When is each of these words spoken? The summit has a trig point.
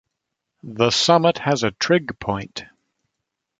The 0.63 0.89
summit 0.89 1.37
has 1.37 1.61
a 1.61 1.69
trig 1.69 2.17
point. 2.17 2.63